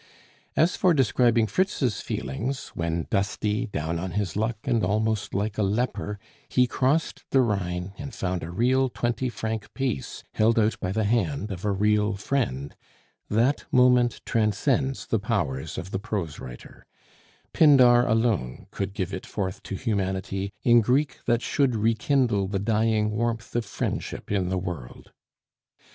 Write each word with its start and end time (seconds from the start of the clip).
As 0.55 0.75
for 0.75 0.95
describing 0.95 1.45
Fritz's 1.45 2.01
feelings, 2.01 2.69
when 2.69 3.05
dusty, 3.11 3.67
down 3.67 3.99
on 3.99 4.13
his 4.13 4.35
luck, 4.35 4.57
and 4.63 4.83
almost 4.83 5.35
like 5.35 5.59
a 5.59 5.61
leper, 5.61 6.17
he 6.49 6.65
crossed 6.65 7.23
the 7.29 7.39
Rhine 7.41 7.93
and 7.99 8.11
found 8.11 8.41
a 8.41 8.49
real 8.49 8.89
twenty 8.89 9.29
franc 9.29 9.71
piece 9.75 10.23
held 10.33 10.57
out 10.57 10.79
by 10.79 10.91
the 10.91 11.03
hand 11.03 11.51
of 11.51 11.63
a 11.63 11.71
real 11.71 12.15
friend, 12.15 12.75
that 13.29 13.65
moment 13.71 14.21
transcends 14.25 15.05
the 15.05 15.19
powers 15.19 15.77
of 15.77 15.91
the 15.91 15.99
prose 15.99 16.39
writer; 16.39 16.87
Pindar 17.53 18.03
alone 18.07 18.65
could 18.71 18.95
give 18.95 19.13
it 19.13 19.27
forth 19.27 19.61
to 19.61 19.75
humanity 19.75 20.51
in 20.63 20.81
Greek 20.81 21.19
that 21.27 21.43
should 21.43 21.75
rekindle 21.75 22.47
the 22.47 22.57
dying 22.57 23.11
warmth 23.11 23.55
of 23.55 23.65
friendship 23.65 24.31
in 24.31 24.49
the 24.49 24.57
world. 24.57 25.11